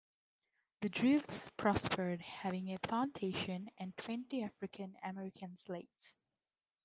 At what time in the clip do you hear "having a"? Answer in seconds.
2.21-2.79